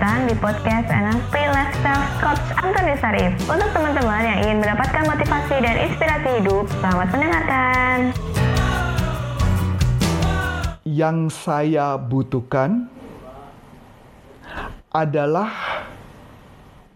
datang 0.00 0.24
di 0.24 0.32
podcast 0.40 0.88
NLP 0.88 1.34
Lifestyle 1.52 2.08
Coach 2.24 2.40
Antoni 2.56 2.96
Sarif. 3.04 3.36
Untuk 3.44 3.68
teman-teman 3.68 4.24
yang 4.24 4.38
ingin 4.48 4.56
mendapatkan 4.64 5.04
motivasi 5.04 5.60
dan 5.60 5.76
inspirasi 5.76 6.28
hidup, 6.40 6.64
selamat 6.80 7.08
mendengarkan. 7.12 7.96
Yang 10.88 11.16
saya 11.44 12.00
butuhkan 12.00 12.88
adalah 14.88 15.52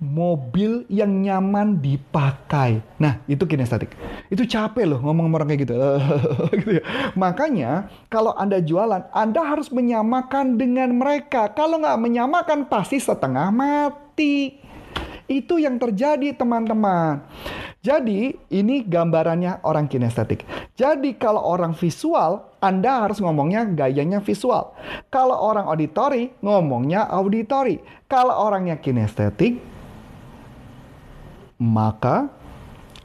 mobil 0.00 0.89
yang 0.89 1.12
nyaman 1.21 1.84
dipakai. 1.84 2.80
Nah, 2.96 3.21
itu 3.29 3.45
kinestetik. 3.45 3.93
Itu 4.35 4.51
capek 4.51 4.91
loh 4.91 4.98
ngomong 4.98 5.30
orang 5.30 5.46
kayak 5.55 5.62
gitu. 5.62 5.79
gitu 6.59 6.71
ya. 6.79 6.85
Makanya, 7.14 7.87
kalau 8.11 8.35
Anda 8.35 8.59
jualan, 8.59 9.07
Anda 9.14 9.46
harus 9.46 9.71
menyamakan 9.71 10.59
dengan 10.59 10.91
mereka. 10.99 11.55
Kalau 11.55 11.79
nggak 11.79 12.03
menyamakan, 12.03 12.67
pasti 12.67 12.99
setengah 12.99 13.55
mati. 13.55 14.58
Itu 15.31 15.63
yang 15.63 15.79
terjadi 15.79 16.35
teman-teman. 16.35 17.22
Jadi 17.85 18.35
ini 18.50 18.82
gambarannya 18.82 19.63
orang 19.63 19.86
kinestetik. 19.86 20.43
Jadi 20.75 21.14
kalau 21.14 21.39
orang 21.39 21.71
visual, 21.79 22.58
Anda 22.58 23.07
harus 23.07 23.22
ngomongnya 23.22 23.71
gayanya 23.71 24.19
visual. 24.19 24.75
Kalau 25.14 25.39
orang 25.39 25.71
auditori, 25.71 26.35
ngomongnya 26.43 27.07
auditori. 27.07 27.79
Kalau 28.11 28.35
orangnya 28.35 28.82
kinestetik, 28.82 29.63
maka 31.61 32.34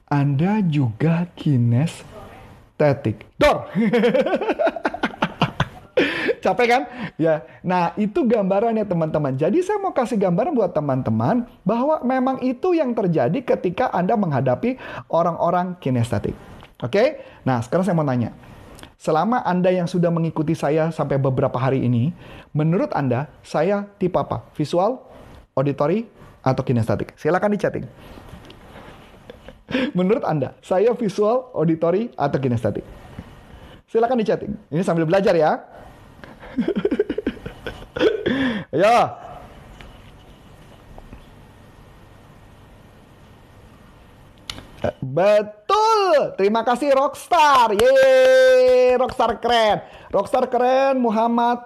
Anda 0.09 0.65
juga 0.65 1.29
kinestetik. 1.37 3.29
Dor! 3.37 3.69
Capek 6.41 6.65
kan? 6.65 6.81
Ya. 7.21 7.45
Nah, 7.61 7.93
itu 7.93 8.25
gambarannya 8.25 8.89
teman-teman. 8.89 9.37
Jadi 9.37 9.61
saya 9.61 9.77
mau 9.77 9.93
kasih 9.93 10.17
gambaran 10.17 10.57
buat 10.57 10.73
teman-teman 10.73 11.45
bahwa 11.61 12.01
memang 12.01 12.41
itu 12.41 12.73
yang 12.73 12.97
terjadi 12.97 13.37
ketika 13.45 13.93
Anda 13.93 14.17
menghadapi 14.17 14.81
orang-orang 15.13 15.77
kinestetik. 15.77 16.33
Oke? 16.81 17.21
Nah, 17.45 17.61
sekarang 17.61 17.85
saya 17.85 17.93
mau 17.93 18.07
tanya. 18.07 18.33
Selama 18.97 19.45
Anda 19.45 19.69
yang 19.69 19.85
sudah 19.85 20.09
mengikuti 20.09 20.57
saya 20.57 20.89
sampai 20.89 21.21
beberapa 21.21 21.61
hari 21.61 21.85
ini, 21.85 22.17
menurut 22.49 22.89
Anda, 22.97 23.29
saya 23.45 23.85
tipe 24.01 24.17
apa? 24.17 24.41
Visual, 24.57 25.05
auditory, 25.53 26.09
atau 26.41 26.65
kinestetik? 26.65 27.13
Silakan 27.13 27.53
di. 27.53 27.85
Menurut 29.97 30.25
Anda, 30.25 30.57
saya 30.65 30.97
visual, 30.97 31.53
auditory, 31.53 32.09
atau 32.17 32.41
kinestetik? 32.41 32.81
Silakan 33.89 34.21
di 34.21 34.25
chatting. 34.25 34.53
Ini 34.69 34.85
sambil 34.85 35.09
belajar 35.09 35.33
ya. 35.33 35.65
Ayo. 38.73 38.97
Betul. 45.01 46.37
Terima 46.37 46.61
kasih 46.61 46.93
Rockstar. 46.93 47.73
Yeay, 47.73 48.93
Rockstar 48.95 49.41
keren. 49.41 49.81
Rockstar 50.13 50.45
keren 50.47 51.01
Muhammad 51.01 51.65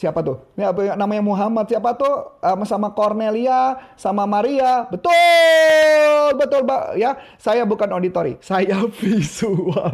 siapa 0.00 0.24
tuh? 0.24 0.40
Ini 0.56 0.64
apa 0.72 0.80
namanya 0.96 1.20
Muhammad 1.20 1.68
siapa 1.68 1.92
tuh? 1.92 2.40
Um, 2.40 2.64
sama 2.64 2.96
Cornelia, 2.96 3.76
sama 4.00 4.24
Maria. 4.24 4.88
Betul, 4.88 6.40
betul, 6.40 6.64
Mbak. 6.64 6.82
Ya, 6.96 7.20
saya 7.36 7.68
bukan 7.68 7.92
auditori, 7.92 8.40
saya 8.40 8.80
visual. 9.04 9.92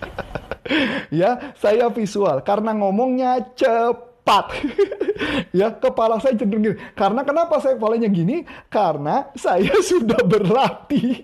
ya, 1.20 1.52
saya 1.60 1.92
visual 1.92 2.40
karena 2.40 2.72
ngomongnya 2.72 3.44
cepat. 3.52 4.64
ya, 5.60 5.76
kepala 5.76 6.16
saya 6.16 6.32
cenderung 6.40 6.72
gini. 6.72 6.80
Karena 6.96 7.20
kenapa 7.20 7.60
saya 7.60 7.76
kepalanya 7.76 8.08
gini? 8.08 8.48
Karena 8.72 9.28
saya 9.36 9.76
sudah 9.84 10.24
berlatih. 10.24 11.20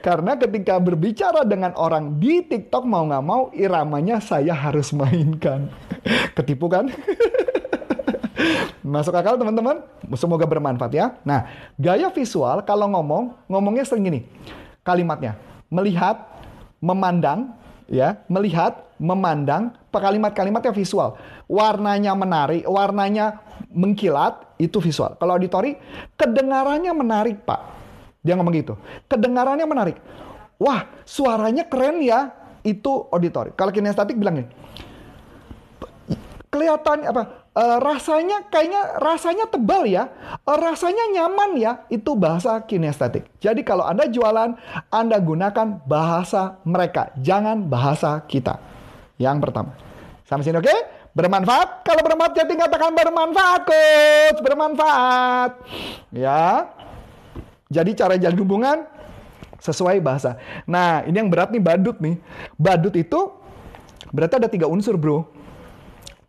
Karena 0.00 0.38
ketika 0.38 0.78
berbicara 0.78 1.42
dengan 1.42 1.74
orang 1.74 2.22
di 2.22 2.46
TikTok 2.46 2.86
mau 2.86 3.04
nggak 3.04 3.24
mau 3.26 3.42
iramanya 3.52 4.22
saya 4.22 4.54
harus 4.54 4.94
mainkan. 4.94 5.68
Ketipu 6.36 6.66
kan? 6.70 6.88
Masuk 8.84 9.12
akal 9.12 9.36
teman-teman? 9.36 9.84
Semoga 10.16 10.48
bermanfaat 10.48 10.92
ya. 10.92 11.06
Nah, 11.22 11.46
gaya 11.76 12.08
visual 12.10 12.64
kalau 12.64 12.88
ngomong, 12.90 13.36
ngomongnya 13.46 13.84
sering 13.84 14.08
gini. 14.08 14.20
Kalimatnya, 14.80 15.36
melihat, 15.68 16.16
memandang, 16.80 17.52
ya, 17.86 18.16
melihat, 18.26 18.88
memandang, 18.96 19.76
kalimat-kalimatnya 19.92 20.72
visual. 20.72 21.20
Warnanya 21.46 22.16
menarik, 22.16 22.64
warnanya 22.64 23.44
mengkilat, 23.68 24.56
itu 24.56 24.80
visual. 24.80 25.14
Kalau 25.20 25.36
auditori, 25.36 25.76
kedengarannya 26.16 26.90
menarik, 26.96 27.44
Pak 27.44 27.80
dia 28.20 28.36
ngomong 28.36 28.52
gitu. 28.52 28.74
Kedengarannya 29.08 29.64
menarik. 29.64 29.96
Wah, 30.60 30.84
suaranya 31.08 31.64
keren 31.64 32.04
ya. 32.04 32.36
Itu 32.60 33.08
auditori. 33.08 33.56
Kalau 33.56 33.72
kinestetik 33.72 34.20
bilang 34.20 34.44
gini. 34.44 34.48
Kelihatan 36.50 37.06
apa? 37.06 37.46
E, 37.54 37.64
rasanya 37.78 38.50
kayaknya 38.50 38.98
rasanya 38.98 39.46
tebal 39.46 39.86
ya. 39.86 40.10
E, 40.42 40.52
rasanya 40.58 41.04
nyaman 41.14 41.54
ya. 41.54 41.72
Itu 41.86 42.18
bahasa 42.18 42.58
kinestetik. 42.66 43.30
Jadi 43.38 43.62
kalau 43.62 43.86
Anda 43.86 44.10
jualan, 44.10 44.58
Anda 44.90 45.16
gunakan 45.22 45.86
bahasa 45.86 46.58
mereka. 46.66 47.14
Jangan 47.22 47.70
bahasa 47.70 48.18
kita. 48.26 48.58
Yang 49.16 49.36
pertama. 49.46 49.78
Sampai 50.26 50.42
sini 50.42 50.58
oke? 50.58 50.66
Okay? 50.66 50.78
Bermanfaat? 51.10 51.82
Kalau 51.82 52.02
bermanfaat, 52.06 52.32
jadi 52.38 52.54
katakan 52.54 52.94
bermanfaat, 52.94 53.60
coach. 53.66 54.38
Bermanfaat. 54.46 55.50
Ya. 56.14 56.70
Jadi 57.70 57.90
cara 57.98 58.14
jalin 58.14 58.38
hubungan 58.38 58.86
sesuai 59.58 59.98
bahasa. 60.02 60.38
Nah, 60.66 61.02
ini 61.06 61.14
yang 61.18 61.30
berat 61.30 61.50
nih 61.50 61.62
badut 61.62 61.98
nih. 61.98 62.18
Badut 62.56 62.94
itu 62.94 63.20
berarti 64.10 64.38
ada 64.38 64.48
tiga 64.50 64.66
unsur, 64.66 64.94
bro. 64.94 65.39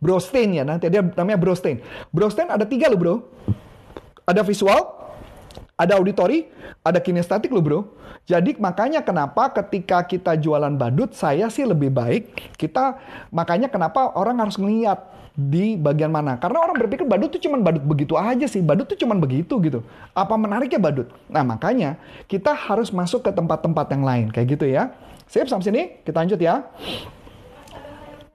Brostein 0.02 0.58
ya, 0.58 0.66
nanti 0.66 0.90
dia 0.90 0.98
namanya 0.98 1.38
brostein. 1.38 1.78
Brostein 2.10 2.50
ada 2.50 2.66
tiga 2.66 2.90
loh, 2.90 2.98
bro. 2.98 3.14
Ada 4.26 4.42
visual, 4.42 4.98
ada 5.78 5.94
auditory, 5.94 6.50
ada 6.82 6.98
kinestetik 6.98 7.54
loh, 7.54 7.62
bro. 7.62 7.80
Jadi 8.26 8.58
makanya 8.58 9.02
kenapa 9.02 9.50
ketika 9.50 10.02
kita 10.06 10.34
jualan 10.38 10.74
badut, 10.74 11.14
saya 11.14 11.46
sih 11.50 11.66
lebih 11.66 11.90
baik 11.90 12.54
kita 12.54 12.98
makanya 13.34 13.66
kenapa 13.66 14.14
orang 14.14 14.38
harus 14.38 14.54
ngeliat 14.58 15.10
di 15.34 15.74
bagian 15.74 16.12
mana. 16.12 16.36
Karena 16.38 16.62
orang 16.62 16.76
berpikir 16.78 17.08
badut 17.08 17.32
tuh 17.32 17.42
cuman 17.42 17.64
badut 17.64 17.82
begitu 17.82 18.14
aja 18.14 18.46
sih. 18.46 18.60
Badut 18.60 18.86
tuh 18.86 18.98
cuman 19.00 19.18
begitu 19.18 19.58
gitu. 19.64 19.80
Apa 20.12 20.38
menariknya 20.38 20.78
badut? 20.78 21.08
Nah 21.26 21.42
makanya 21.42 21.98
kita 22.28 22.52
harus 22.52 22.92
masuk 22.92 23.26
ke 23.26 23.30
tempat-tempat 23.32 23.86
yang 23.90 24.04
lain. 24.04 24.26
Kayak 24.30 24.46
gitu 24.58 24.66
ya. 24.70 24.92
Sip 25.26 25.48
sampai 25.48 25.66
sini. 25.66 25.82
Kita 26.04 26.22
lanjut 26.22 26.38
ya. 26.38 26.68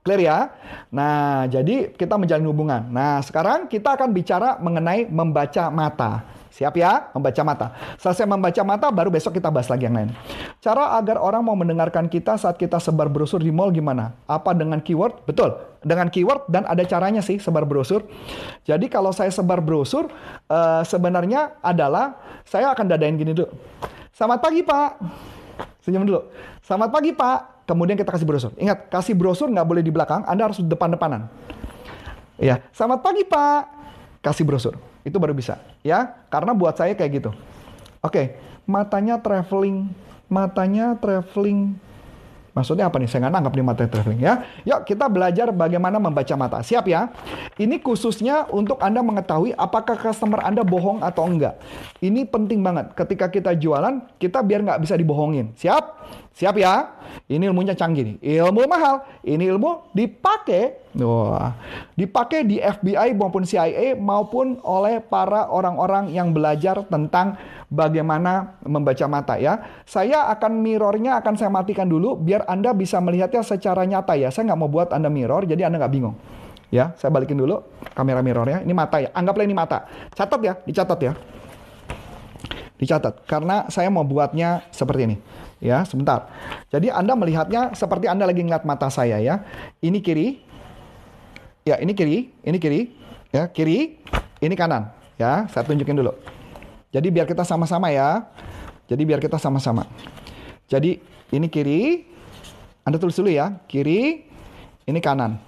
Clear 0.07 0.23
ya? 0.23 0.56
Nah, 0.88 1.51
jadi 1.51 1.91
kita 1.91 2.16
menjalin 2.16 2.47
hubungan. 2.47 2.88
Nah, 2.88 3.19
sekarang 3.19 3.68
kita 3.68 4.00
akan 4.00 4.16
bicara 4.16 4.56
mengenai 4.56 5.03
membaca 5.12 5.68
mata. 5.68 6.23
Siap 6.47 6.79
ya? 6.79 7.12
Membaca 7.12 7.41
mata. 7.44 7.68
Selesai 8.00 8.23
membaca 8.23 8.62
mata, 8.63 8.88
baru 8.88 9.12
besok 9.12 9.35
kita 9.35 9.51
bahas 9.51 9.67
lagi 9.67 9.84
yang 9.84 10.00
lain. 10.00 10.16
Cara 10.63 10.96
agar 10.96 11.19
orang 11.19 11.44
mau 11.44 11.59
mendengarkan 11.59 12.07
kita 12.07 12.40
saat 12.40 12.56
kita 12.56 12.79
sebar 12.79 13.12
brosur 13.12 13.44
di 13.44 13.51
mall 13.51 13.67
gimana? 13.75 14.16
Apa 14.31 14.56
dengan 14.56 14.79
keyword? 14.79 15.28
Betul. 15.28 15.59
Dengan 15.84 16.07
keyword 16.07 16.47
dan 16.47 16.63
ada 16.63 16.88
caranya 16.88 17.19
sih 17.19 17.35
sebar 17.35 17.67
brosur. 17.67 18.07
Jadi 18.63 18.88
kalau 18.88 19.12
saya 19.12 19.28
sebar 19.28 19.59
brosur, 19.59 20.07
uh, 20.47 20.88
sebenarnya 20.88 21.59
adalah 21.59 22.16
saya 22.47 22.72
akan 22.72 22.96
dadain 22.96 23.19
gini 23.19 23.35
dulu. 23.35 23.51
Selamat 24.16 24.40
pagi 24.40 24.63
Pak. 24.63 25.03
Senyum 25.84 26.07
dulu. 26.07 26.31
Selamat 26.63 26.96
pagi 26.96 27.12
Pak. 27.12 27.56
Kemudian 27.67 28.00
kita 28.00 28.16
kasih 28.16 28.23
brosur. 28.23 28.55
Ingat, 28.55 28.88
kasih 28.88 29.11
brosur 29.11 29.51
nggak 29.51 29.67
boleh 29.67 29.83
di 29.83 29.91
belakang, 29.91 30.23
Anda 30.23 30.47
harus 30.47 30.63
depan-depanan. 30.63 31.28
Ya, 32.39 32.63
selamat 32.72 33.03
pagi 33.03 33.28
Pak. 33.28 33.61
Kasih 34.23 34.47
brosur. 34.47 34.79
Itu 35.03 35.19
baru 35.19 35.35
bisa, 35.35 35.59
ya. 35.84 36.16
Karena 36.31 36.55
buat 36.55 36.79
saya 36.79 36.96
kayak 36.96 37.11
gitu. 37.19 37.31
Oke, 37.99 38.40
matanya 38.64 39.19
traveling, 39.19 39.91
matanya 40.31 40.96
traveling. 40.96 41.75
Maksudnya 42.57 42.89
apa 42.89 42.97
nih? 42.97 43.05
Saya 43.05 43.29
nggak 43.29 43.33
nangkap 43.37 43.53
nih 43.53 43.65
matanya 43.69 43.89
traveling 43.93 44.21
ya. 44.25 44.33
Yuk 44.65 44.81
kita 44.89 45.05
belajar 45.05 45.53
bagaimana 45.53 46.01
membaca 46.01 46.33
mata. 46.33 46.57
Siap 46.65 46.89
ya? 46.89 47.13
Ini 47.61 47.77
khususnya 47.85 48.49
untuk 48.49 48.81
Anda 48.81 49.05
mengetahui 49.05 49.53
apakah 49.53 49.93
customer 49.93 50.41
Anda 50.41 50.65
bohong 50.65 51.05
atau 51.05 51.29
enggak. 51.29 51.61
Ini 52.01 52.25
penting 52.25 52.65
banget. 52.65 52.97
Ketika 52.97 53.29
kita 53.29 53.53
jualan, 53.53 54.01
kita 54.17 54.41
biar 54.41 54.65
nggak 54.65 54.81
bisa 54.81 54.97
dibohongin. 54.97 55.53
Siap? 55.53 56.01
Siap 56.33 56.57
ya? 56.57 56.97
Ini 57.29 57.45
ilmunya 57.45 57.77
canggih 57.77 58.17
nih. 58.17 58.41
Ilmu 58.41 58.65
mahal. 58.65 59.05
Ini 59.21 59.53
ilmu 59.53 59.93
dipakai. 59.93 60.86
Wah, 60.97 61.53
dipakai 61.94 62.41
di 62.41 62.58
FBI 62.58 63.14
maupun 63.14 63.46
CIA 63.46 63.94
maupun 63.94 64.58
oleh 64.66 64.97
para 64.97 65.46
orang-orang 65.46 66.09
yang 66.09 66.34
belajar 66.34 66.82
tentang 66.90 67.38
bagaimana 67.70 68.58
membaca 68.66 69.05
mata 69.05 69.38
ya. 69.38 69.61
Saya 69.85 70.26
akan 70.34 70.66
mirrornya 70.66 71.22
akan 71.22 71.38
saya 71.38 71.53
matikan 71.53 71.85
dulu 71.85 72.17
biar 72.17 72.49
Anda 72.49 72.73
bisa 72.73 72.97
melihatnya 72.97 73.46
secara 73.46 73.85
nyata 73.85 74.17
ya. 74.17 74.34
Saya 74.34 74.49
nggak 74.49 74.59
mau 74.59 74.72
buat 74.72 74.90
Anda 74.90 75.14
mirror 75.14 75.46
jadi 75.46 75.70
Anda 75.70 75.85
nggak 75.85 75.94
bingung. 75.94 76.17
Ya, 76.73 76.91
saya 77.00 77.14
balikin 77.14 77.38
dulu 77.38 77.64
kamera 77.93 78.20
mirrornya. 78.26 78.66
Ini 78.66 78.73
mata 78.73 78.97
ya. 79.00 79.14
Anggaplah 79.14 79.46
ini 79.46 79.55
mata. 79.55 79.88
Catat 80.17 80.41
ya, 80.41 80.53
dicatat 80.66 81.00
ya. 81.00 81.14
Dicatat 82.78 83.23
karena 83.29 83.70
saya 83.70 83.88
mau 83.93 84.03
buatnya 84.03 84.66
seperti 84.73 85.14
ini. 85.14 85.17
Ya, 85.58 85.82
sebentar. 85.85 86.29
Jadi 86.70 86.93
Anda 86.93 87.17
melihatnya 87.17 87.73
seperti 87.73 88.05
Anda 88.05 88.29
lagi 88.29 88.41
ngeliat 88.46 88.66
mata 88.66 88.90
saya 88.90 89.22
ya. 89.22 89.46
Ini 89.82 90.02
kiri. 90.02 90.47
Ya, 91.67 91.75
ini 91.84 91.91
kiri, 91.91 92.31
ini 92.47 92.58
kiri. 92.64 92.96
Ya, 93.35 93.52
kiri, 93.52 93.99
ini 94.40 94.55
kanan. 94.55 94.87
Ya, 95.19 95.52
saya 95.52 95.67
tunjukin 95.67 95.99
dulu. 95.99 96.16
Jadi 96.96 97.11
biar 97.11 97.28
kita 97.28 97.43
sama-sama 97.43 97.91
ya. 97.91 98.23
Jadi 98.87 99.03
biar 99.03 99.19
kita 99.19 99.35
sama-sama. 99.35 99.84
Jadi 100.72 101.03
ini 101.35 101.52
kiri. 101.52 102.08
Anda 102.87 102.96
tulis 102.96 103.19
dulu 103.19 103.28
ya. 103.28 103.59
Kiri, 103.67 104.23
ini 104.87 104.99
kanan. 105.03 105.43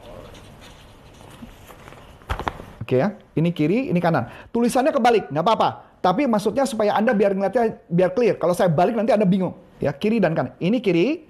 Oke 2.83 2.99
ya, 2.99 3.15
ini 3.39 3.55
kiri, 3.55 3.87
ini 3.87 4.03
kanan. 4.03 4.27
Tulisannya 4.51 4.91
kebalik, 4.91 5.31
nggak 5.31 5.45
apa-apa. 5.45 6.03
Tapi 6.03 6.27
maksudnya 6.27 6.67
supaya 6.67 6.99
Anda 6.99 7.15
biar 7.15 7.31
ngeliatnya 7.31 7.79
biar 7.87 8.11
clear. 8.11 8.35
Kalau 8.35 8.51
saya 8.51 8.67
balik 8.67 8.99
nanti 8.99 9.15
Anda 9.15 9.23
bingung. 9.23 9.55
Ya, 9.79 9.95
kiri 9.95 10.19
dan 10.19 10.35
kanan. 10.35 10.51
Ini 10.59 10.83
kiri, 10.83 11.23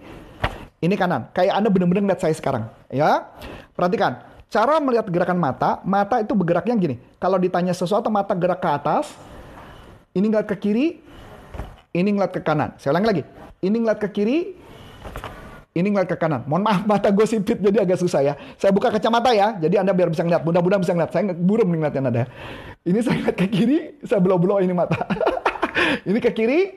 ini 0.82 0.96
kanan. 0.98 1.30
Kayak 1.38 1.62
Anda 1.62 1.70
benar-benar 1.70 2.02
ngeliat 2.10 2.22
saya 2.26 2.34
sekarang. 2.34 2.66
Ya, 2.90 3.30
perhatikan. 3.78 4.29
Cara 4.50 4.82
melihat 4.82 5.06
gerakan 5.06 5.38
mata, 5.38 5.78
mata 5.86 6.18
itu 6.26 6.34
bergeraknya 6.34 6.74
gini. 6.74 6.98
Kalau 7.22 7.38
ditanya 7.38 7.70
sesuatu, 7.70 8.10
mata 8.10 8.34
gerak 8.34 8.58
ke 8.58 8.70
atas. 8.70 9.14
Ini 10.10 10.26
ngeliat 10.26 10.50
ke 10.50 10.58
kiri, 10.58 10.98
ini 11.94 12.10
ngeliat 12.18 12.34
ke 12.34 12.42
kanan. 12.42 12.74
Saya 12.82 12.98
ulang 12.98 13.06
lagi. 13.06 13.22
Ini 13.62 13.78
ngeliat 13.78 14.02
ke 14.02 14.10
kiri, 14.10 14.58
ini 15.78 15.88
ngeliat 15.94 16.10
ke 16.10 16.18
kanan. 16.18 16.50
Mohon 16.50 16.66
maaf 16.66 16.82
mata 16.90 17.14
gue 17.14 17.26
sipit 17.30 17.62
jadi 17.62 17.86
agak 17.86 18.02
susah 18.02 18.26
ya. 18.26 18.34
Saya 18.58 18.74
buka 18.74 18.90
kacamata 18.90 19.30
ya, 19.38 19.54
jadi 19.62 19.86
Anda 19.86 19.94
biar 19.94 20.10
bisa 20.10 20.26
ngeliat. 20.26 20.42
Mudah-mudahan 20.42 20.82
bisa 20.82 20.98
ngeliat. 20.98 21.12
Saya 21.14 21.30
buram 21.38 21.70
ngeliatnya 21.70 22.02
Anda. 22.10 22.26
Ini 22.90 23.00
saya 23.06 23.22
ngeliat 23.22 23.38
ke 23.38 23.48
kiri, 23.54 23.80
saya 24.02 24.18
belau-belau 24.18 24.58
ini 24.66 24.74
mata. 24.74 24.98
ini 26.10 26.18
ke 26.18 26.34
kiri, 26.34 26.74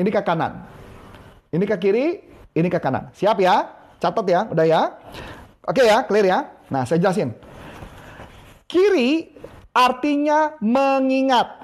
ini 0.00 0.08
ke 0.08 0.20
kanan. 0.24 0.64
Ini 1.52 1.64
ke 1.68 1.76
kiri, 1.76 2.24
ini 2.56 2.68
ke 2.72 2.80
kanan. 2.80 3.12
Siap 3.12 3.36
ya? 3.36 3.68
Catat 4.00 4.24
ya, 4.24 4.48
udah 4.48 4.64
ya? 4.64 4.82
Oke 5.68 5.84
ya, 5.84 6.00
clear 6.08 6.24
ya? 6.24 6.48
Nah, 6.72 6.88
saya 6.88 6.96
jelasin. 6.96 7.36
Kiri 8.64 9.36
artinya 9.76 10.56
mengingat. 10.64 11.60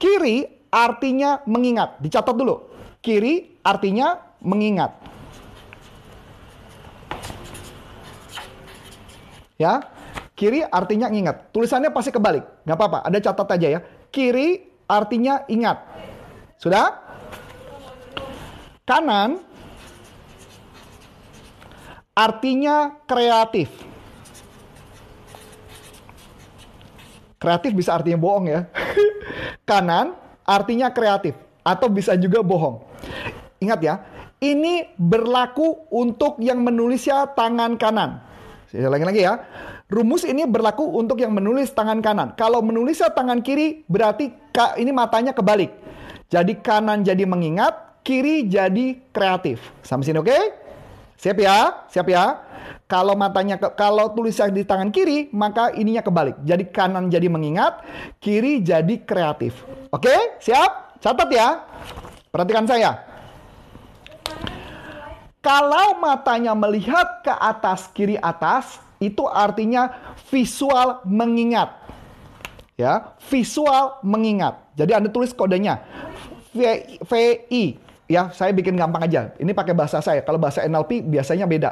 Kiri 0.00 0.48
artinya 0.72 1.44
mengingat. 1.44 2.00
Dicatat 2.00 2.32
dulu. 2.32 2.64
Kiri 3.04 3.60
artinya 3.60 4.16
mengingat. 4.40 4.96
Ya, 9.60 9.84
kiri 10.32 10.64
artinya 10.64 11.12
ingat. 11.12 11.52
Tulisannya 11.52 11.92
pasti 11.92 12.12
kebalik. 12.12 12.44
Gak 12.64 12.76
apa-apa, 12.76 13.04
ada 13.04 13.18
catat 13.20 13.48
aja 13.52 13.68
ya. 13.68 13.80
Kiri 14.08 14.64
artinya 14.88 15.44
ingat. 15.48 15.80
Sudah? 16.56 17.04
Kanan 18.88 19.45
artinya 22.16 22.96
kreatif. 23.04 23.68
Kreatif 27.36 27.76
bisa 27.76 27.92
artinya 27.92 28.16
bohong 28.16 28.48
ya. 28.48 28.64
Kanan 29.68 30.16
artinya 30.48 30.88
kreatif 30.88 31.36
atau 31.60 31.92
bisa 31.92 32.16
juga 32.16 32.40
bohong. 32.40 32.80
Ingat 33.60 33.80
ya, 33.84 33.94
ini 34.40 34.88
berlaku 34.96 35.84
untuk 35.92 36.40
yang 36.40 36.64
menulisnya 36.64 37.28
tangan 37.36 37.76
kanan. 37.76 38.24
Saya 38.72 38.88
ulangi 38.88 39.06
lagi 39.06 39.20
ya. 39.24 39.34
Rumus 39.86 40.26
ini 40.26 40.42
berlaku 40.48 40.82
untuk 40.82 41.22
yang 41.22 41.30
menulis 41.30 41.70
tangan 41.70 42.02
kanan. 42.02 42.34
Kalau 42.34 42.58
menulisnya 42.58 43.12
tangan 43.14 43.38
kiri 43.38 43.86
berarti 43.86 44.34
ini 44.82 44.90
matanya 44.90 45.30
kebalik. 45.30 45.70
Jadi 46.26 46.58
kanan 46.58 47.06
jadi 47.06 47.22
mengingat, 47.22 48.02
kiri 48.02 48.50
jadi 48.50 48.98
kreatif. 49.14 49.62
Sampai 49.86 50.10
sini 50.10 50.18
oke? 50.18 50.26
Okay? 50.26 50.65
Siap 51.16 51.36
ya? 51.40 51.88
Siap 51.88 52.06
ya? 52.08 52.24
Kalau 52.86 53.18
matanya 53.18 53.58
ke, 53.58 53.66
kalau 53.74 54.14
tulisan 54.14 54.54
di 54.54 54.62
tangan 54.62 54.94
kiri, 54.94 55.26
maka 55.34 55.74
ininya 55.74 56.04
kebalik. 56.06 56.38
Jadi 56.46 56.70
kanan 56.70 57.10
jadi 57.10 57.26
mengingat, 57.26 57.82
kiri 58.22 58.62
jadi 58.62 59.02
kreatif. 59.02 59.66
Oke? 59.90 60.38
Siap? 60.38 61.02
Catat 61.02 61.28
ya. 61.34 61.66
Perhatikan 62.30 62.68
saya. 62.68 63.02
Kalau 65.42 65.98
matanya 65.98 66.54
melihat 66.54 67.22
ke 67.22 67.30
atas 67.30 67.90
kiri 67.94 68.18
atas, 68.18 68.82
itu 68.98 69.26
artinya 69.26 69.94
visual 70.30 71.02
mengingat. 71.06 71.70
Ya, 72.76 73.16
visual 73.32 73.98
mengingat. 74.04 74.60
Jadi 74.76 74.92
Anda 74.92 75.08
tulis 75.08 75.32
kodenya. 75.32 75.80
VI 76.52 77.80
ya 78.06 78.30
saya 78.34 78.54
bikin 78.54 78.74
gampang 78.74 79.06
aja. 79.06 79.34
Ini 79.38 79.50
pakai 79.52 79.74
bahasa 79.74 80.02
saya. 80.02 80.22
Kalau 80.22 80.38
bahasa 80.38 80.62
NLP 80.66 81.06
biasanya 81.06 81.46
beda, 81.46 81.70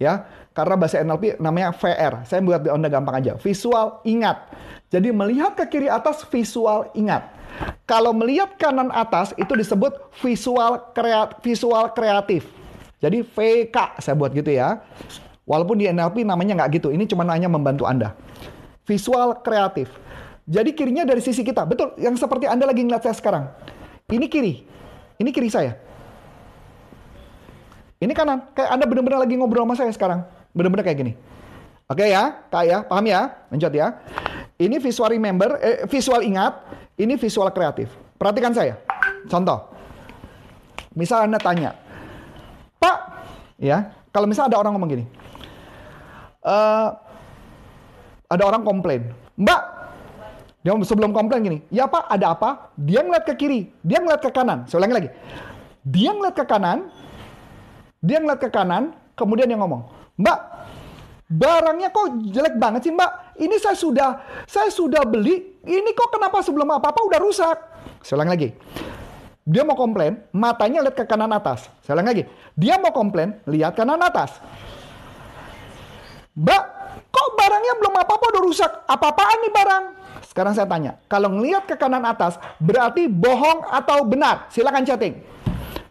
ya. 0.00 0.24
Karena 0.54 0.74
bahasa 0.78 1.02
NLP 1.02 1.42
namanya 1.42 1.74
VR. 1.74 2.22
Saya 2.24 2.40
buat 2.44 2.62
di 2.62 2.70
Anda 2.70 2.86
gampang 2.86 3.18
aja. 3.18 3.32
Visual 3.40 4.00
ingat. 4.06 4.38
Jadi 4.92 5.10
melihat 5.10 5.58
ke 5.58 5.66
kiri 5.66 5.90
atas 5.90 6.22
visual 6.30 6.86
ingat. 6.94 7.26
Kalau 7.86 8.14
melihat 8.14 8.54
kanan 8.58 8.90
atas 8.94 9.34
itu 9.34 9.50
disebut 9.54 10.14
visual 10.22 10.94
kreat 10.94 11.38
visual 11.42 11.90
kreatif. 11.90 12.46
Jadi 13.02 13.26
VK 13.26 13.98
saya 13.98 14.14
buat 14.14 14.30
gitu 14.30 14.54
ya. 14.54 14.80
Walaupun 15.44 15.76
di 15.76 15.90
NLP 15.90 16.24
namanya 16.24 16.64
nggak 16.64 16.80
gitu. 16.80 16.88
Ini 16.94 17.04
cuma 17.10 17.26
hanya 17.28 17.50
membantu 17.50 17.84
Anda. 17.84 18.14
Visual 18.86 19.42
kreatif. 19.42 19.90
Jadi 20.44 20.76
kirinya 20.76 21.04
dari 21.08 21.20
sisi 21.24 21.40
kita. 21.40 21.64
Betul, 21.64 21.96
yang 22.00 22.16
seperti 22.16 22.48
Anda 22.48 22.68
lagi 22.68 22.84
ngeliat 22.84 23.04
saya 23.04 23.16
sekarang. 23.16 23.44
Ini 24.08 24.26
kiri. 24.28 24.73
Ini 25.24 25.32
kiri 25.32 25.48
saya. 25.48 25.72
Ini 27.96 28.12
kanan. 28.12 28.52
Kayak 28.52 28.76
Anda 28.76 28.84
benar-benar 28.84 29.24
lagi 29.24 29.40
ngobrol 29.40 29.64
sama 29.64 29.72
saya 29.80 29.88
sekarang. 29.88 30.20
Benar-benar 30.52 30.84
kayak 30.84 31.00
gini. 31.00 31.12
Oke 31.88 32.04
ya, 32.12 32.44
kak 32.52 32.64
ya, 32.68 32.84
paham 32.84 33.08
ya? 33.08 33.32
Lanjut 33.48 33.72
ya. 33.72 34.04
Ini 34.60 34.76
visual 34.76 35.08
remember, 35.16 35.56
eh, 35.64 35.88
visual 35.88 36.20
ingat, 36.20 36.60
ini 37.00 37.16
visual 37.16 37.48
kreatif. 37.56 37.88
Perhatikan 38.20 38.52
saya. 38.52 38.76
Contoh. 39.32 39.72
Misal 40.92 41.24
Anda 41.26 41.40
tanya, 41.40 41.74
Pak, 42.78 42.96
ya, 43.58 43.90
kalau 44.14 44.30
misal 44.30 44.46
ada 44.46 44.62
orang 44.62 44.78
ngomong 44.78 44.94
gini, 44.94 45.04
uh, 46.46 46.94
ada 48.30 48.42
orang 48.46 48.62
komplain, 48.62 49.10
Mbak, 49.34 49.60
dia 50.64 50.72
sebelum 50.80 51.12
komplain 51.12 51.44
gini, 51.44 51.58
ya 51.68 51.84
Pak, 51.84 52.08
ada 52.08 52.32
apa? 52.32 52.72
Dia 52.80 53.04
ngeliat 53.04 53.28
ke 53.28 53.36
kiri, 53.36 53.68
dia 53.84 54.00
ngeliat 54.00 54.24
ke 54.24 54.32
kanan. 54.32 54.64
Saya 54.64 54.80
ulangi 54.80 54.96
lagi. 54.96 55.10
Dia 55.84 56.16
ngeliat 56.16 56.32
ke 56.32 56.44
kanan, 56.48 56.88
dia 58.00 58.16
ngeliat 58.16 58.40
ke 58.40 58.48
kanan, 58.48 58.96
kemudian 59.12 59.44
dia 59.44 59.60
ngomong, 59.60 59.84
Mbak, 60.16 60.38
barangnya 61.28 61.92
kok 61.92 62.16
jelek 62.32 62.56
banget 62.56 62.88
sih 62.88 62.92
Mbak? 62.96 63.36
Ini 63.44 63.56
saya 63.60 63.76
sudah, 63.76 64.10
saya 64.48 64.72
sudah 64.72 65.04
beli, 65.04 65.60
ini 65.68 65.90
kok 65.92 66.08
kenapa 66.08 66.40
sebelum 66.40 66.72
apa-apa 66.72 67.12
udah 67.12 67.20
rusak? 67.20 67.56
Saya 68.00 68.24
ulangi 68.24 68.32
lagi. 68.32 68.48
Dia 69.44 69.68
mau 69.68 69.76
komplain, 69.76 70.16
matanya 70.32 70.80
lihat 70.80 70.96
ke 70.96 71.04
kanan 71.04 71.28
atas. 71.36 71.68
Saya 71.84 72.00
ulangi 72.00 72.08
lagi. 72.08 72.24
Dia 72.56 72.80
mau 72.80 72.96
komplain, 72.96 73.36
lihat 73.44 73.76
kanan 73.76 74.00
atas. 74.00 74.40
Mbak, 76.32 76.62
kok 77.12 77.28
barangnya 77.36 77.76
belum 77.84 77.94
apa-apa 78.00 78.24
udah 78.32 78.42
rusak? 78.48 78.72
Apa-apaan 78.88 79.38
nih 79.44 79.52
barang? 79.52 79.84
Sekarang 80.34 80.50
saya 80.50 80.66
tanya, 80.66 80.98
kalau 81.06 81.30
ngelihat 81.30 81.62
ke 81.62 81.78
kanan 81.78 82.02
atas, 82.02 82.42
berarti 82.58 83.06
bohong 83.06 83.70
atau 83.70 84.02
benar? 84.02 84.50
Silakan 84.50 84.82
chatting. 84.82 85.22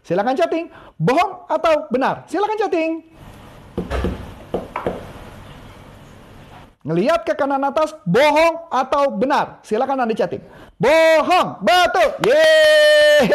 Silakan 0.04 0.36
chatting. 0.36 0.68
Bohong 1.00 1.48
atau 1.48 1.88
benar? 1.88 2.28
Silakan 2.28 2.60
chatting. 2.60 3.08
Ngelihat 6.84 7.24
ke 7.24 7.32
kanan 7.32 7.64
atas, 7.64 7.96
bohong 8.04 8.68
atau 8.68 9.16
benar? 9.16 9.64
Silakan 9.64 10.04
Anda 10.04 10.12
chatting. 10.12 10.44
Bohong, 10.76 11.64
betul. 11.64 12.20
Yeay. 12.28 13.32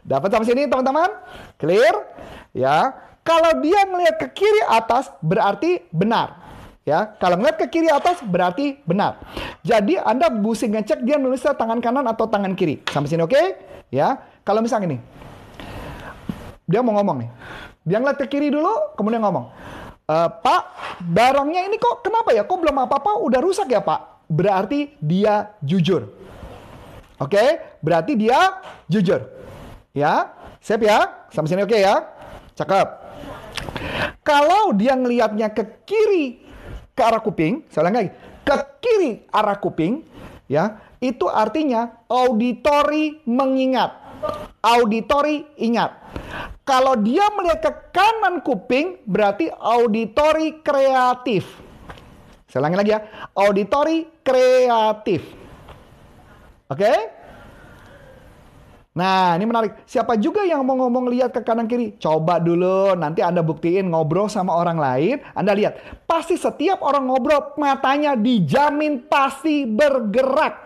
Dapat 0.00 0.32
sampai 0.32 0.48
sini 0.48 0.64
teman-teman? 0.64 1.12
Clear? 1.60 1.92
Ya. 2.56 3.04
Kalau 3.20 3.60
dia 3.60 3.84
ngelihat 3.84 4.16
ke 4.16 4.32
kiri 4.32 4.64
atas, 4.64 5.12
berarti 5.20 5.84
benar. 5.92 6.45
Ya, 6.86 7.02
kalau 7.18 7.34
ngeliat 7.34 7.58
ke 7.58 7.66
kiri 7.66 7.90
atas 7.90 8.22
berarti 8.22 8.78
benar. 8.86 9.18
Jadi 9.66 9.98
Anda 9.98 10.30
mesti 10.30 10.70
ngecek 10.70 11.02
dia 11.02 11.18
nulisnya 11.18 11.58
tangan 11.58 11.82
kanan 11.82 12.06
atau 12.06 12.30
tangan 12.30 12.54
kiri. 12.54 12.78
Sampai 12.86 13.10
sini 13.10 13.26
oke? 13.26 13.34
Okay? 13.34 13.58
Ya. 13.90 14.22
Kalau 14.46 14.62
misalnya 14.62 14.94
ini. 14.94 14.98
Dia 16.62 16.86
mau 16.86 16.94
ngomong 16.94 17.26
nih. 17.26 17.30
Dia 17.82 17.98
ngeliat 17.98 18.22
ke 18.22 18.30
kiri 18.30 18.54
dulu, 18.54 18.94
kemudian 18.94 19.18
ngomong. 19.18 19.50
E, 20.06 20.16
Pak, 20.30 20.62
barangnya 21.02 21.66
ini 21.66 21.74
kok 21.74 22.06
kenapa 22.06 22.30
ya? 22.30 22.46
Kok 22.46 22.54
belum 22.54 22.78
apa-apa 22.78 23.18
udah 23.18 23.40
rusak 23.42 23.66
ya, 23.66 23.82
Pak? 23.82 24.30
Berarti 24.30 24.94
dia 25.02 25.58
jujur. 25.66 26.06
Oke? 27.18 27.34
Okay? 27.34 27.48
Berarti 27.82 28.14
dia 28.14 28.62
jujur. 28.86 29.26
Ya. 29.90 30.30
Siap 30.62 30.78
ya? 30.86 31.26
Sampai 31.34 31.50
sini 31.50 31.66
oke 31.66 31.74
okay 31.74 31.82
ya? 31.82 31.98
Cakep. 32.54 32.88
Kalau 34.22 34.70
dia 34.70 34.94
ngelihatnya 34.94 35.50
ke 35.50 35.82
kiri 35.82 36.45
ke 36.96 37.02
arah 37.04 37.20
kuping, 37.20 37.60
saya 37.68 37.84
ulang 37.86 38.00
lagi, 38.00 38.10
ke 38.40 38.56
kiri 38.80 39.12
arah 39.28 39.60
kuping, 39.60 40.00
ya, 40.48 40.80
itu 40.96 41.28
artinya 41.28 42.00
auditori 42.08 43.20
mengingat. 43.28 43.92
Auditori 44.64 45.44
ingat. 45.60 45.92
Kalau 46.64 46.96
dia 46.96 47.28
melihat 47.36 47.60
ke 47.60 47.72
kanan 47.92 48.40
kuping, 48.40 49.04
berarti 49.04 49.52
auditori 49.52 50.64
kreatif. 50.64 51.44
Saya 52.48 52.64
ulangi 52.64 52.78
lagi 52.80 52.90
ya, 52.96 53.00
auditori 53.36 54.08
kreatif. 54.24 55.20
Oke? 56.66 56.80
Okay? 56.80 56.98
Nah, 58.96 59.36
ini 59.36 59.44
menarik. 59.44 59.84
Siapa 59.84 60.16
juga 60.16 60.40
yang 60.48 60.64
mau 60.64 60.72
ngomong 60.80 61.12
lihat 61.12 61.28
ke 61.28 61.44
kanan 61.44 61.68
kiri? 61.68 62.00
Coba 62.00 62.40
dulu, 62.40 62.96
nanti 62.96 63.20
Anda 63.20 63.44
buktiin 63.44 63.92
ngobrol 63.92 64.32
sama 64.32 64.56
orang 64.56 64.80
lain. 64.80 65.20
Anda 65.36 65.52
lihat, 65.52 65.76
pasti 66.08 66.40
setiap 66.40 66.80
orang 66.80 67.04
ngobrol 67.04 67.52
matanya 67.60 68.16
dijamin 68.16 69.04
pasti 69.04 69.68
bergerak. 69.68 70.56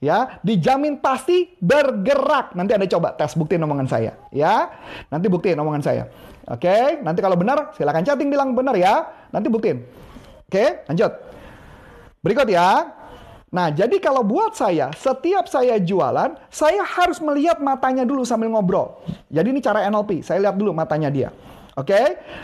Ya, 0.00 0.40
dijamin 0.40 0.96
pasti 0.96 1.52
bergerak. 1.60 2.56
Nanti 2.56 2.72
Anda 2.72 2.88
coba 2.88 3.12
tes 3.12 3.36
buktiin 3.36 3.60
omongan 3.60 3.88
saya, 3.92 4.16
ya. 4.32 4.72
Nanti 5.12 5.28
buktiin 5.28 5.60
omongan 5.60 5.84
saya. 5.84 6.08
Oke, 6.48 7.04
nanti 7.04 7.20
kalau 7.20 7.36
benar 7.36 7.76
silakan 7.76 8.08
chatting 8.08 8.32
bilang 8.32 8.56
benar 8.56 8.72
ya. 8.72 9.04
Nanti 9.36 9.52
buktiin. 9.52 9.84
Oke, 10.48 10.88
lanjut. 10.88 11.12
Berikut 12.24 12.48
ya. 12.48 12.95
Nah, 13.56 13.72
jadi 13.72 13.96
kalau 14.04 14.20
buat 14.20 14.52
saya, 14.52 14.92
setiap 14.92 15.48
saya 15.48 15.80
jualan, 15.80 16.36
saya 16.52 16.84
harus 16.84 17.16
melihat 17.24 17.56
matanya 17.56 18.04
dulu 18.04 18.20
sambil 18.20 18.52
ngobrol. 18.52 19.00
Jadi 19.32 19.48
ini 19.48 19.64
cara 19.64 19.80
NLP, 19.88 20.20
saya 20.20 20.44
lihat 20.44 20.60
dulu 20.60 20.76
matanya 20.76 21.08
dia. 21.08 21.32
Oke, 21.72 21.96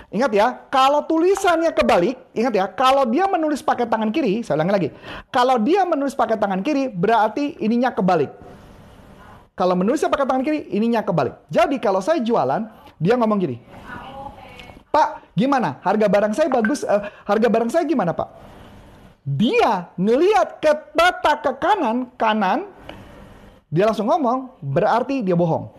ingat 0.09 0.33
ya, 0.33 0.57
kalau 0.73 1.05
tulisannya 1.05 1.69
kebalik, 1.77 2.17
ingat 2.33 2.53
ya, 2.57 2.65
kalau 2.65 3.05
dia 3.05 3.29
menulis 3.29 3.61
pakai 3.61 3.85
tangan 3.85 4.09
kiri, 4.09 4.41
saya 4.41 4.57
ulangi 4.57 4.73
lagi, 4.73 4.89
kalau 5.29 5.61
dia 5.61 5.85
menulis 5.85 6.17
pakai 6.17 6.41
tangan 6.41 6.65
kiri, 6.65 6.89
berarti 6.89 7.61
ininya 7.61 7.93
kebalik. 7.93 8.33
Kalau 9.53 9.77
menulisnya 9.77 10.09
pakai 10.09 10.25
tangan 10.25 10.45
kiri, 10.49 10.65
ininya 10.73 11.05
kebalik. 11.05 11.37
Jadi 11.53 11.77
kalau 11.77 12.01
saya 12.01 12.25
jualan, 12.25 12.73
dia 12.97 13.21
ngomong 13.21 13.37
gini, 13.37 13.57
Pak, 14.89 15.37
gimana? 15.37 15.77
Harga 15.85 16.09
barang 16.09 16.33
saya 16.33 16.49
bagus, 16.49 16.85
uh, 16.85 17.05
harga 17.25 17.49
barang 17.53 17.69
saya 17.73 17.85
gimana 17.85 18.17
Pak? 18.17 18.52
Dia 19.23 19.91
ngeliat 19.95 20.59
ke 20.59 20.73
mata 20.99 21.33
ke 21.39 21.53
kanan, 21.63 22.11
kanan, 22.19 22.67
dia 23.71 23.87
langsung 23.87 24.11
ngomong, 24.11 24.59
berarti 24.59 25.23
dia 25.23 25.39
bohong. 25.39 25.71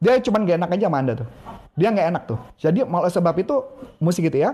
Dia 0.00 0.16
cuma 0.24 0.40
gak 0.42 0.58
enak 0.58 0.70
aja 0.74 0.86
sama 0.88 0.98
Anda 0.98 1.12
tuh. 1.22 1.28
Dia 1.78 1.88
nggak 1.94 2.08
enak 2.12 2.22
tuh. 2.28 2.40
Jadi 2.60 2.84
malah 2.84 3.08
sebab 3.08 3.32
itu 3.40 3.56
mesti 4.02 4.20
gitu 4.26 4.36
ya. 4.42 4.52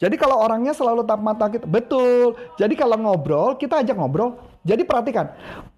Jadi 0.00 0.18
kalau 0.18 0.42
orangnya 0.42 0.74
selalu 0.74 1.06
tatap 1.06 1.22
mata 1.22 1.46
kita, 1.46 1.66
betul. 1.68 2.34
Jadi 2.58 2.74
kalau 2.74 2.98
ngobrol, 2.98 3.54
kita 3.54 3.84
ajak 3.84 3.94
ngobrol. 3.94 4.34
Jadi 4.64 4.82
perhatikan, 4.82 5.30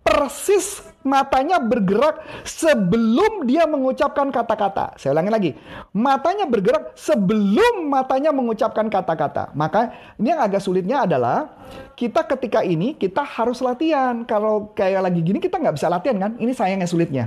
persis 0.07 0.87
matanya 1.03 1.59
bergerak 1.59 2.23
sebelum 2.43 3.47
dia 3.47 3.67
mengucapkan 3.67 4.31
kata-kata. 4.31 4.95
Saya 4.99 5.15
ulangi 5.15 5.31
lagi, 5.31 5.51
matanya 5.95 6.47
bergerak 6.47 6.95
sebelum 6.95 7.91
matanya 7.91 8.31
mengucapkan 8.31 8.87
kata-kata. 8.87 9.51
Maka 9.55 9.95
ini 10.19 10.31
yang 10.31 10.43
agak 10.43 10.63
sulitnya 10.63 11.07
adalah 11.07 11.51
kita 11.99 12.23
ketika 12.27 12.63
ini 12.63 12.95
kita 12.95 13.23
harus 13.23 13.59
latihan. 13.63 14.23
Kalau 14.27 14.71
kayak 14.75 15.11
lagi 15.11 15.23
gini 15.23 15.43
kita 15.43 15.59
nggak 15.59 15.75
bisa 15.75 15.91
latihan 15.91 16.19
kan? 16.19 16.33
Ini 16.39 16.53
sayangnya 16.55 16.87
sulitnya. 16.91 17.27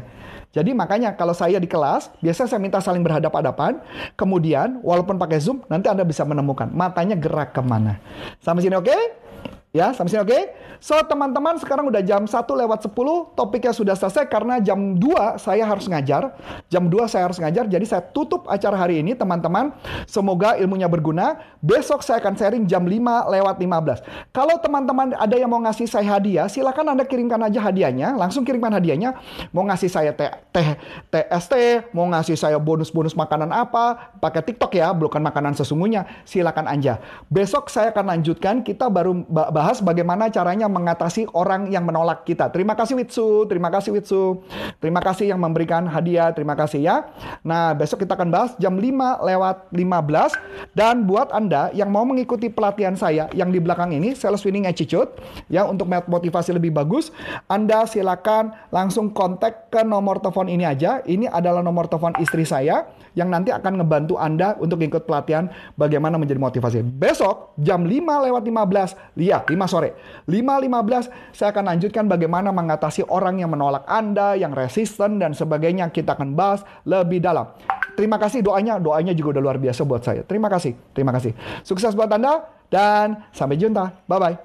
Jadi 0.49 0.73
makanya 0.73 1.13
kalau 1.13 1.37
saya 1.37 1.61
di 1.61 1.69
kelas, 1.69 2.09
biasanya 2.25 2.49
saya 2.49 2.61
minta 2.61 2.81
saling 2.81 3.05
berhadapan-hadapan. 3.05 3.85
Kemudian, 4.17 4.81
walaupun 4.81 5.21
pakai 5.21 5.37
Zoom, 5.37 5.61
nanti 5.69 5.93
Anda 5.93 6.01
bisa 6.01 6.25
menemukan 6.25 6.73
matanya 6.73 7.13
gerak 7.13 7.53
ke 7.53 7.61
mana. 7.61 8.01
Sampai 8.41 8.65
sini 8.65 8.73
oke? 8.73 8.89
Okay? 8.89 9.28
Ya, 9.69 9.93
sampai 9.93 10.09
sini 10.09 10.25
oke? 10.25 10.33
Okay? 10.33 10.43
So, 10.81 10.97
teman-teman 11.05 11.53
sekarang 11.61 11.85
udah 11.93 12.01
jam 12.01 12.25
1 12.25 12.33
lewat 12.33 12.89
10, 12.89 13.37
topiknya 13.37 13.69
sudah 13.69 13.93
selesai 13.93 14.25
karena 14.25 14.57
jam 14.57 14.97
2 14.97 15.37
saya 15.37 15.61
harus 15.61 15.85
ngajar. 15.85 16.33
Jam 16.73 16.89
2 16.89 17.05
saya 17.05 17.29
harus 17.29 17.37
ngajar, 17.37 17.69
jadi 17.69 17.85
saya 17.85 18.01
tutup 18.01 18.49
acara 18.49 18.73
hari 18.73 18.97
ini, 18.97 19.13
teman-teman. 19.13 19.69
Semoga 20.09 20.57
ilmunya 20.57 20.89
berguna. 20.89 21.37
Besok 21.61 22.01
saya 22.01 22.17
akan 22.17 22.33
sharing 22.33 22.65
jam 22.65 22.81
5 22.81 23.29
lewat 23.29 23.61
15. 23.61 24.33
Kalau 24.33 24.57
teman-teman 24.57 25.13
ada 25.13 25.35
yang 25.37 25.53
mau 25.53 25.61
ngasih 25.61 25.85
saya 25.85 26.17
hadiah, 26.17 26.49
silakan 26.49 26.97
Anda 26.97 27.05
kirimkan 27.05 27.37
aja 27.45 27.61
hadiahnya, 27.61 28.17
langsung 28.17 28.41
kirimkan 28.41 28.73
hadiahnya. 28.73 29.21
Mau 29.53 29.69
ngasih 29.69 29.91
saya 29.93 30.17
teh, 30.17 30.33
teh 30.49 30.81
TST, 31.13 31.53
mau 31.93 32.09
ngasih 32.09 32.33
saya 32.33 32.57
bonus-bonus 32.57 33.13
makanan 33.13 33.53
apa, 33.53 34.17
pakai 34.17 34.41
TikTok 34.49 34.73
ya, 34.73 34.89
bukan 34.97 35.21
makanan 35.21 35.53
sesungguhnya, 35.53 36.09
silakan 36.25 36.65
aja. 36.65 36.97
Besok 37.29 37.69
saya 37.69 37.93
akan 37.93 38.17
lanjutkan, 38.17 38.65
kita 38.65 38.89
baru 38.89 39.21
bahas 39.59 39.68
bagaimana 39.77 40.33
caranya 40.33 40.65
mengatasi 40.65 41.29
orang 41.37 41.69
yang 41.69 41.85
menolak 41.85 42.25
kita. 42.25 42.49
Terima 42.49 42.73
kasih 42.73 42.97
Witsu, 42.97 43.45
terima 43.45 43.69
kasih 43.69 43.93
Witsu. 43.93 44.41
Terima 44.81 44.97
kasih 45.05 45.29
yang 45.29 45.37
memberikan 45.37 45.85
hadiah, 45.85 46.33
terima 46.33 46.57
kasih 46.57 46.81
ya. 46.81 47.13
Nah, 47.45 47.77
besok 47.77 48.01
kita 48.01 48.17
akan 48.17 48.33
bahas 48.33 48.51
jam 48.57 48.73
5 48.73 49.21
lewat 49.21 49.69
15 49.69 50.33
dan 50.73 51.05
buat 51.05 51.29
Anda 51.29 51.69
yang 51.77 51.93
mau 51.93 52.01
mengikuti 52.09 52.49
pelatihan 52.49 52.97
saya 52.97 53.29
yang 53.37 53.53
di 53.53 53.61
belakang 53.61 53.93
ini 53.93 54.17
Sales 54.17 54.41
Winning 54.41 54.65
Attitude 54.65 55.13
ya 55.45 55.69
untuk 55.69 55.85
motivasi 55.85 56.57
lebih 56.57 56.73
bagus, 56.73 57.13
Anda 57.45 57.85
silakan 57.85 58.57
langsung 58.73 59.13
kontak 59.13 59.69
ke 59.69 59.85
nomor 59.85 60.17
telepon 60.17 60.49
ini 60.49 60.65
aja. 60.65 61.05
Ini 61.05 61.29
adalah 61.29 61.61
nomor 61.61 61.85
telepon 61.85 62.17
istri 62.17 62.47
saya 62.47 62.89
yang 63.19 63.27
nanti 63.27 63.51
akan 63.51 63.83
ngebantu 63.83 64.15
Anda 64.15 64.55
untuk 64.55 64.79
ikut 64.79 65.03
pelatihan 65.03 65.51
bagaimana 65.75 66.15
menjadi 66.15 66.39
motivasi. 66.39 66.79
Besok 66.87 67.59
jam 67.59 67.83
5 67.83 67.91
lewat 68.31 68.43
15, 68.47 69.19
lihat 69.19 69.43
5 69.51 69.67
sore. 69.67 69.99
5 70.23 70.31
15 70.31 71.35
saya 71.35 71.51
akan 71.51 71.75
lanjutkan 71.75 72.07
bagaimana 72.07 72.55
mengatasi 72.55 73.03
orang 73.11 73.43
yang 73.43 73.51
menolak 73.51 73.83
Anda, 73.83 74.39
yang 74.39 74.55
resisten 74.55 75.19
dan 75.19 75.35
sebagainya. 75.35 75.91
Kita 75.91 76.15
akan 76.15 76.31
bahas 76.39 76.63
lebih 76.87 77.19
dalam. 77.19 77.51
Terima 77.99 78.15
kasih 78.15 78.39
doanya, 78.39 78.79
doanya 78.79 79.11
juga 79.11 79.35
udah 79.35 79.43
luar 79.43 79.57
biasa 79.59 79.83
buat 79.83 79.99
saya. 79.99 80.23
Terima 80.23 80.47
kasih, 80.47 80.71
terima 80.95 81.11
kasih. 81.11 81.35
Sukses 81.67 81.91
buat 81.91 82.07
Anda 82.07 82.47
dan 82.71 83.27
sampai 83.35 83.59
jumpa. 83.59 84.07
Bye-bye. 84.07 84.37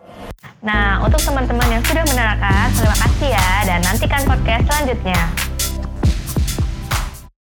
Nah, 0.66 0.98
untuk 1.06 1.22
teman-teman 1.22 1.78
yang 1.78 1.82
sudah 1.86 2.02
menerangkan, 2.02 2.66
terima 2.74 2.96
kasih 2.98 3.30
ya 3.30 3.50
dan 3.68 3.78
nantikan 3.86 4.22
podcast 4.26 4.64
selanjutnya. 4.66 5.53